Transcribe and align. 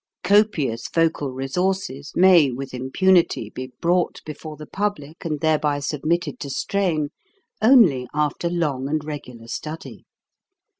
Copious 0.23 0.87
vocal 0.89 1.31
resources 1.31 2.11
may 2.15 2.49
with 2.49 2.73
impunity 2.73 3.51
be 3.51 3.71
brought 3.81 4.19
before 4.25 4.57
the 4.57 4.65
public 4.65 5.23
and 5.23 5.39
thereby 5.41 5.79
submitted 5.79 6.39
to 6.39 6.49
strain, 6.49 7.09
only 7.61 8.07
after 8.11 8.49
long 8.49 8.89
and 8.89 9.03
regular 9.05 9.47
study. 9.47 10.05